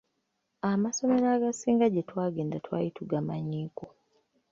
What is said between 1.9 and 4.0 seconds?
gye twagenda twali tugamanyiiko.